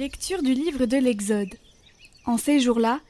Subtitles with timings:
[0.00, 1.56] Lecture du livre de l'Exode.
[2.24, 3.00] En ces jours-là,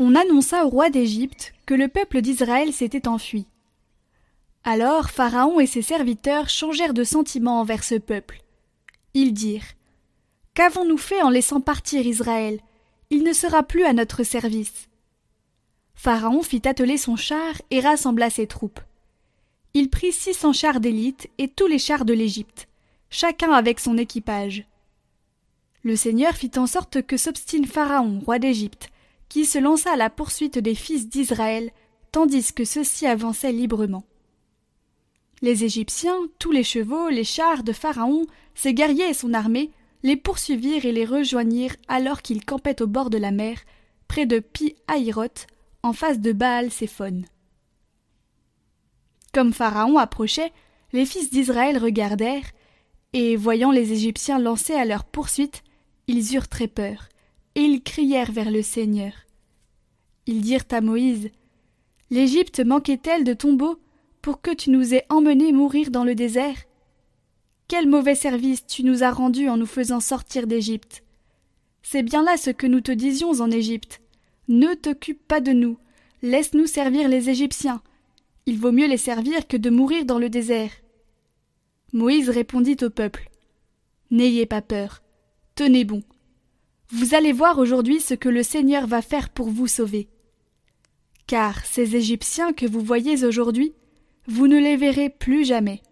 [0.00, 3.46] on annonça au roi d'Égypte que le peuple d'Israël s'était enfui.
[4.64, 8.42] Alors Pharaon et ses serviteurs changèrent de sentiment envers ce peuple.
[9.14, 9.76] Ils dirent
[10.54, 12.58] Qu'avons-nous fait en laissant partir Israël?
[13.10, 14.88] Il ne sera plus à notre service.
[15.94, 18.80] Pharaon fit atteler son char et rassembla ses troupes.
[19.72, 22.66] Il prit six cents chars d'élite et tous les chars de l'Égypte,
[23.08, 24.66] chacun avec son équipage.
[25.82, 28.90] Le Seigneur fit en sorte que s'obstine Pharaon, roi d'Égypte,
[29.28, 31.70] qui se lança à la poursuite des fils d'Israël,
[32.12, 34.04] tandis que ceux-ci avançaient librement.
[35.40, 39.70] Les Égyptiens, tous les chevaux, les chars de Pharaon, ses guerriers et son armée,
[40.02, 43.58] les poursuivirent et les rejoignirent alors qu'ils campaient au bord de la mer,
[44.06, 45.46] près de Pi Hahiroth,
[45.82, 47.22] en face de Baal Séphon.
[49.32, 50.52] Comme Pharaon approchait,
[50.92, 52.50] les fils d'Israël regardèrent,
[53.12, 55.62] et voyant les Égyptiens lancés à leur poursuite,
[56.10, 57.08] ils eurent très peur,
[57.54, 59.12] et ils crièrent vers le Seigneur.
[60.26, 61.30] Ils dirent à Moïse
[62.10, 63.78] L'Égypte manquait-elle de tombeaux
[64.20, 66.56] pour que tu nous aies emmenés mourir dans le désert?
[67.68, 71.04] Quel mauvais service tu nous as rendu en nous faisant sortir d'Égypte
[71.82, 74.00] C'est bien là ce que nous te disions en Égypte.
[74.48, 75.78] Ne t'occupe pas de nous,
[76.22, 77.82] laisse-nous servir les Égyptiens.
[78.46, 80.72] Il vaut mieux les servir que de mourir dans le désert.
[81.92, 83.30] Moïse répondit au peuple
[84.10, 85.02] N'ayez pas peur.
[85.60, 86.02] Tenez bon.
[86.88, 90.08] Vous allez voir aujourd'hui ce que le Seigneur va faire pour vous sauver.
[91.26, 93.74] Car ces Égyptiens que vous voyez aujourd'hui,
[94.26, 95.82] vous ne les verrez plus jamais.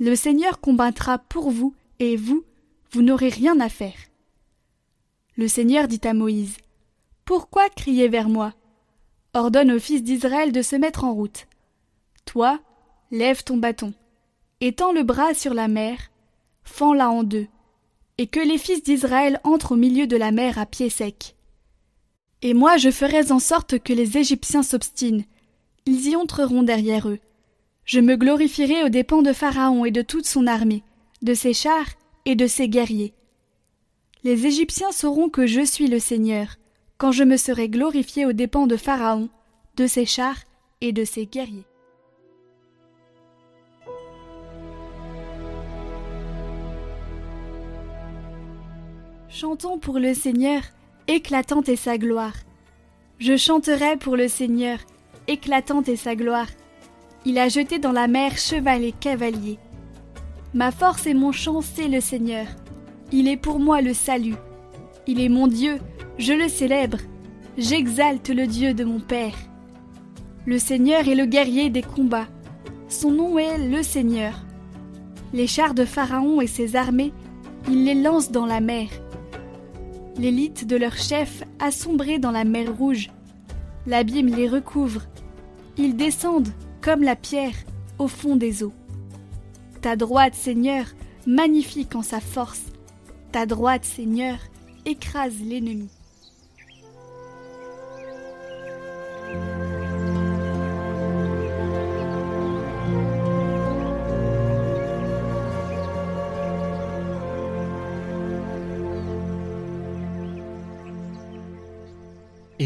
[0.00, 2.44] Le Seigneur combattra pour vous, et vous,
[2.90, 3.96] vous n'aurez rien à faire.
[5.38, 6.58] Le Seigneur dit à Moïse
[7.24, 8.52] Pourquoi crier vers moi?
[9.32, 11.46] Ordonne aux fils d'Israël de se mettre en route.
[12.26, 12.60] Toi,
[13.12, 13.94] lève ton bâton,
[14.60, 16.10] étends le bras sur la mer,
[16.64, 17.46] fends-la en deux,
[18.18, 21.36] et que les fils d'Israël entrent au milieu de la mer à pied sec.
[22.42, 25.24] Et moi je ferai en sorte que les Égyptiens s'obstinent,
[25.86, 27.20] ils y entreront derrière eux.
[27.84, 30.82] Je me glorifierai aux dépens de Pharaon et de toute son armée,
[31.22, 31.88] de ses chars
[32.26, 33.14] et de ses guerriers.
[34.24, 36.56] Les Égyptiens sauront que je suis le Seigneur,
[36.98, 39.30] quand je me serai glorifié aux dépens de Pharaon,
[39.76, 40.42] de ses chars
[40.80, 41.67] et de ses guerriers.
[49.30, 50.62] Chantons pour le Seigneur,
[51.06, 52.32] éclatante est sa gloire.
[53.18, 54.78] Je chanterai pour le Seigneur,
[55.26, 56.46] éclatante est sa gloire.
[57.26, 59.58] Il a jeté dans la mer cheval et cavalier.
[60.54, 62.46] Ma force et mon chant, c'est le Seigneur.
[63.12, 64.36] Il est pour moi le salut.
[65.06, 65.78] Il est mon Dieu,
[66.16, 66.98] je le célèbre.
[67.58, 69.36] J'exalte le Dieu de mon Père.
[70.46, 72.28] Le Seigneur est le guerrier des combats.
[72.88, 74.40] Son nom est le Seigneur.
[75.34, 77.12] Les chars de Pharaon et ses armées,
[77.68, 78.88] il les lance dans la mer
[80.18, 83.10] l'élite de leur chef assombrée dans la mer rouge.
[83.86, 85.02] L'abîme les recouvre.
[85.76, 87.54] Ils descendent, comme la pierre,
[87.98, 88.72] au fond des eaux.
[89.80, 90.86] Ta droite, Seigneur,
[91.26, 92.62] magnifique en sa force.
[93.30, 94.38] Ta droite, Seigneur,
[94.84, 95.88] écrase l'ennemi.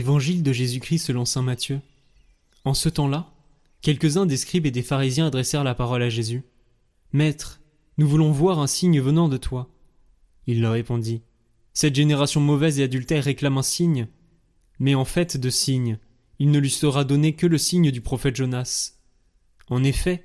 [0.03, 1.81] Évangile de Jésus-Christ selon saint Matthieu.
[2.65, 3.33] En ce temps-là,
[3.83, 6.43] quelques-uns des scribes et des pharisiens adressèrent la parole à Jésus.
[7.13, 7.61] Maître,
[7.99, 9.71] nous voulons voir un signe venant de toi.
[10.49, 11.23] Il leur répondit.
[11.73, 14.09] Cette génération mauvaise et adultère réclame un signe.
[14.81, 16.01] Mais en fait de signe,
[16.41, 18.95] il ne lui sera donné que le signe du prophète Jonas.
[19.71, 20.25] En effet,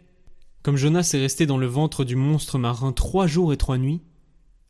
[0.64, 4.02] comme Jonas est resté dans le ventre du monstre marin trois jours et trois nuits,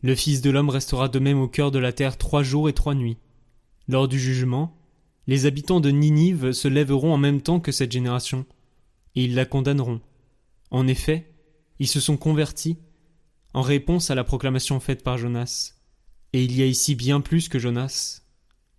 [0.01, 2.73] le Fils de l'homme restera de même au cœur de la terre trois jours et
[2.73, 3.19] trois nuits.
[3.87, 4.76] Lors du jugement,
[5.27, 8.45] les habitants de Ninive se lèveront en même temps que cette génération,
[9.15, 10.01] et ils la condamneront.
[10.71, 11.33] En effet,
[11.79, 12.77] ils se sont convertis
[13.53, 15.73] en réponse à la proclamation faite par Jonas.
[16.33, 18.21] Et il y a ici bien plus que Jonas.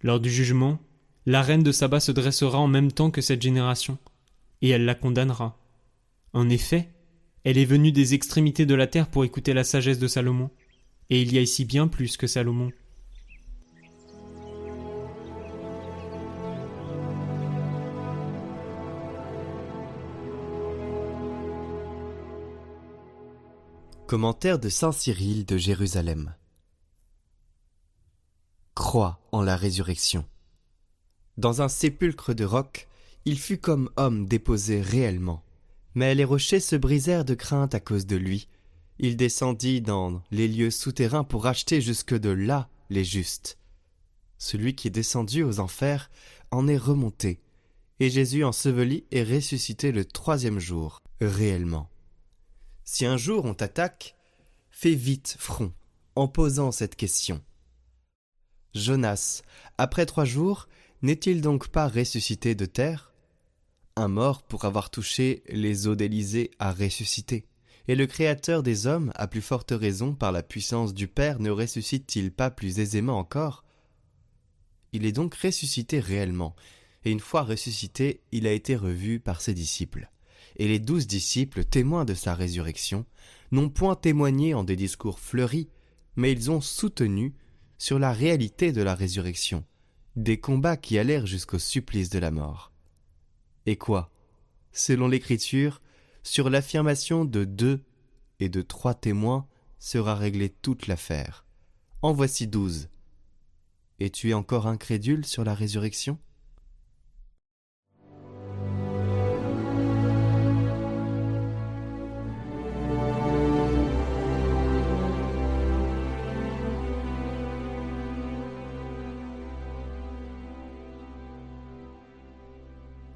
[0.03, 0.79] Lors du jugement,
[1.27, 3.99] la reine de Saba se dressera en même temps que cette génération,
[4.63, 5.59] et elle la condamnera.
[6.33, 6.89] En effet,
[7.45, 10.51] elle est venue des extrémités de la terre pour écouter la sagesse de Salomon,
[11.11, 12.71] et il y a ici bien plus que Salomon.
[24.09, 26.35] Commentaire de Saint Cyril de Jérusalem.
[28.75, 30.25] Crois en la résurrection.
[31.37, 32.89] Dans un sépulcre de roc,
[33.27, 35.43] il fut comme homme déposé réellement.
[35.95, 38.49] Mais les rochers se brisèrent de crainte à cause de lui.
[38.99, 43.59] Il descendit dans les lieux souterrains pour acheter jusque de là les justes.
[44.39, 46.11] Celui qui est descendu aux enfers
[46.51, 47.43] en est remonté,
[48.01, 51.91] et Jésus enseveli et ressuscité le troisième jour, réellement.
[52.91, 54.17] Si un jour on t'attaque,
[54.71, 55.75] fais vite front
[56.17, 57.45] en posant cette question.
[58.75, 59.43] Jonas,
[59.77, 60.69] après trois jours,
[61.03, 63.13] n'est-il donc pas ressuscité de terre?
[63.95, 67.47] Un mort pour avoir touché les eaux d'Élysée a ressuscité.
[67.89, 71.51] Et le Créateur des hommes, à plus forte raison par la puissance du Père, ne
[71.51, 73.65] ressuscite-t-il pas plus aisément encore?
[74.95, 76.57] Il est donc ressuscité réellement,
[77.05, 80.09] et une fois ressuscité, il a été revu par ses disciples
[80.59, 83.07] et les douze disciples, témoins de sa résurrection,
[83.51, 85.69] n'ont point témoigné en des discours fleuris,
[86.17, 87.35] mais ils ont soutenu
[87.79, 89.65] sur la réalité de la résurrection,
[90.17, 92.73] des combats qui allèrent jusqu'au supplice de la mort.
[93.67, 94.11] Et quoi?
[94.73, 95.81] Selon l'Écriture,
[96.23, 97.85] sur l'affirmation de deux
[98.41, 99.47] et de trois témoins
[99.79, 101.47] sera réglée toute l'affaire.
[102.03, 102.89] En voici douze.
[104.01, 106.19] Et tu es encore incrédule sur la résurrection?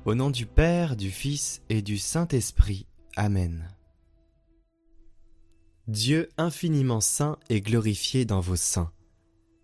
[0.04, 2.86] Au nom du Père, du Fils et du Saint-Esprit.
[3.14, 3.68] Amen.
[5.86, 8.90] Dieu infiniment saint et glorifié dans vos saints,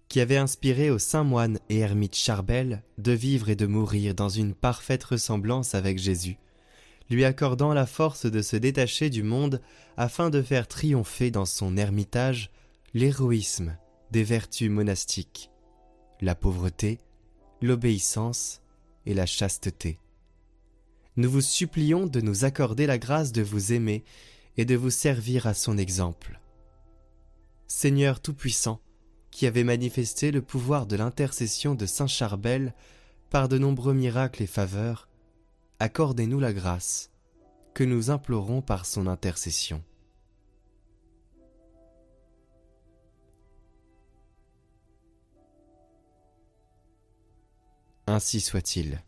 [0.09, 4.29] qui avez inspiré au saint moine et ermite Charbel de vivre et de mourir dans
[4.29, 6.39] une parfaite ressemblance avec Jésus,
[7.11, 9.61] lui accordant la force de se détacher du monde
[9.97, 12.53] afin de faire triompher dans son ermitage
[12.95, 13.77] l'héroïsme
[14.13, 15.51] des vertus monastiques,
[16.21, 16.99] la pauvreté,
[17.61, 18.63] l'obéissance
[19.05, 19.99] et la chasteté
[21.19, 24.05] nous vous supplions de nous accorder la grâce de vous aimer
[24.57, 26.41] et de vous servir à son exemple.
[27.67, 28.81] Seigneur Tout-Puissant,
[29.33, 32.73] qui avez manifesté le pouvoir de l'intercession de Saint Charbel
[33.31, 35.09] par de nombreux miracles et faveurs,
[35.81, 37.11] accordez-nous la grâce
[37.75, 39.83] que nous implorons par son intercession.
[48.07, 49.03] Ainsi soit-il.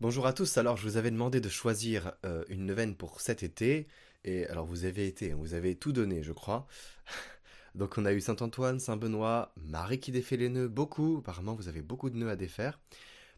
[0.00, 3.42] Bonjour à tous, alors je vous avais demandé de choisir euh, une neuvaine pour cet
[3.42, 3.88] été,
[4.22, 6.68] et alors vous avez été, vous avez tout donné je crois.
[7.74, 11.82] Donc on a eu Saint-Antoine, Saint-Benoît, Marie qui défait les nœuds, beaucoup, apparemment vous avez
[11.82, 12.78] beaucoup de nœuds à défaire.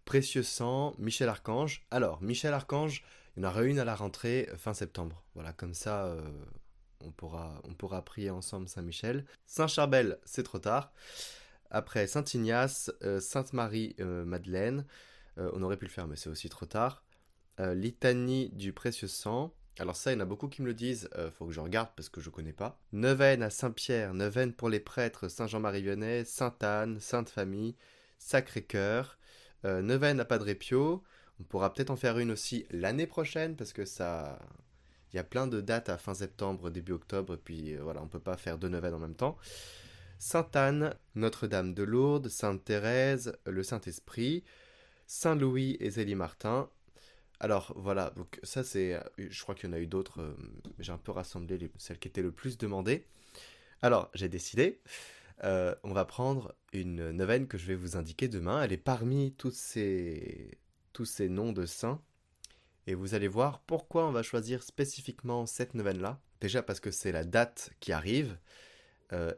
[0.04, 1.86] Précieux Sang, Michel Archange.
[1.90, 3.04] Alors, Michel Archange,
[3.38, 5.24] il y en aura une à la rentrée euh, fin septembre.
[5.34, 6.20] Voilà, comme ça, euh,
[7.00, 9.24] on, pourra, on pourra prier ensemble Saint-Michel.
[9.46, 10.92] Saint-Charbel, c'est trop tard.
[11.70, 12.90] Après Saint-Ignace,
[13.20, 14.84] Sainte-Marie-Madeleine.
[15.40, 17.02] Euh, on aurait pu le faire, mais c'est aussi trop tard.
[17.58, 19.54] Euh, litanie du précieux sang.
[19.78, 21.60] Alors ça, il y en a beaucoup qui me le disent, euh, faut que je
[21.60, 22.78] regarde parce que je connais pas.
[22.92, 27.76] Neuvaine à Saint-Pierre, neuvaine pour les prêtres Saint-Jean-Marie-Vianney, Sainte-Anne, Sainte-Famille,
[28.18, 29.18] Sacré-Cœur,
[29.64, 31.02] neuvaine à Padre Pio.
[31.38, 34.38] On pourra peut-être en faire une aussi l'année prochaine parce que ça...
[35.12, 38.06] Il y a plein de dates à fin septembre, début octobre, et puis voilà, on
[38.06, 39.36] peut pas faire deux neuvaines en même temps.
[40.18, 44.44] Sainte-Anne, Notre-Dame de Lourdes, Sainte-Thérèse, le Saint-Esprit,
[45.10, 46.70] Saint-Louis et Zélie Martin.
[47.40, 50.36] Alors voilà, donc ça c'est, euh, je crois qu'il y en a eu d'autres, euh,
[50.78, 53.08] j'ai un peu rassemblé celles qui étaient le plus demandées.
[53.82, 54.80] Alors j'ai décidé,
[55.42, 58.62] euh, on va prendre une neuvaine que je vais vous indiquer demain.
[58.62, 60.58] Elle est parmi tous ces,
[60.92, 62.00] tous ces noms de saints.
[62.86, 66.20] Et vous allez voir pourquoi on va choisir spécifiquement cette neuvaine-là.
[66.40, 68.38] Déjà parce que c'est la date qui arrive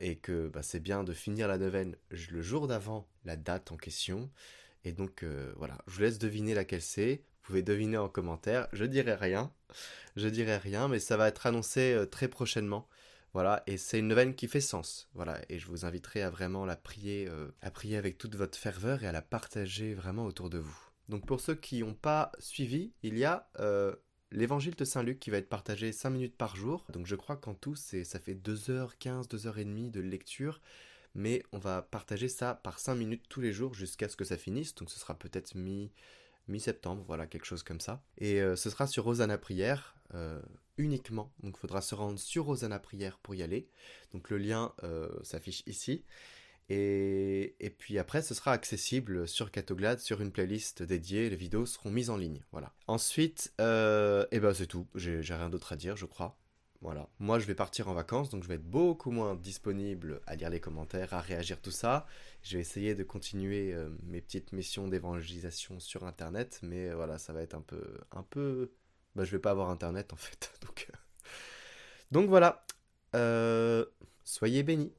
[0.00, 3.78] et que bah, c'est bien de finir la neuvaine le jour d'avant la date en
[3.78, 4.30] question.
[4.84, 7.24] Et donc euh, voilà, je vous laisse deviner laquelle c'est.
[7.42, 8.68] Vous pouvez deviner en commentaire.
[8.72, 9.52] Je dirai rien.
[10.16, 12.88] Je dirai rien, mais ça va être annoncé euh, très prochainement.
[13.34, 15.08] Voilà, et c'est une neuvaine qui fait sens.
[15.14, 18.58] Voilà, et je vous inviterai à vraiment la prier, euh, à prier avec toute votre
[18.58, 20.78] ferveur et à la partager vraiment autour de vous.
[21.08, 23.48] Donc pour ceux qui n'ont pas suivi, il y a
[24.30, 26.84] l'évangile de Saint Luc qui va être partagé 5 minutes par jour.
[26.92, 30.60] Donc je crois qu'en tout, ça fait 2h15, 2h30 de lecture
[31.14, 34.36] mais on va partager ça par 5 minutes tous les jours jusqu'à ce que ça
[34.36, 35.90] finisse, donc ce sera peut-être mi
[36.48, 38.02] mi-septembre, voilà, quelque chose comme ça.
[38.18, 40.40] Et euh, ce sera sur Rosanna Prière euh,
[40.76, 43.68] uniquement, donc il faudra se rendre sur Rosanna Prière pour y aller.
[44.12, 46.04] Donc le lien euh, s'affiche ici.
[46.68, 51.28] Et, puis après, ce sera accessible sur Catoglade, sur une playlist dédiée.
[51.28, 52.40] Les vidéos seront mises en ligne.
[52.50, 52.72] Voilà.
[52.86, 54.86] Ensuite, et eh ben c'est tout.
[54.94, 56.38] J'ai rien d'autre à dire, je crois.
[56.82, 57.08] Voilà.
[57.20, 60.50] Moi, je vais partir en vacances, donc je vais être beaucoup moins disponible à lire
[60.50, 62.06] les commentaires, à réagir, tout ça.
[62.42, 67.32] Je vais essayer de continuer euh, mes petites missions d'évangélisation sur Internet, mais voilà, ça
[67.32, 68.72] va être un peu, un peu.
[69.14, 70.88] Bah, je vais pas avoir Internet en fait, donc.
[70.90, 70.96] euh.
[72.10, 72.64] Donc voilà.
[73.14, 73.86] Euh,
[74.24, 74.92] Soyez bénis.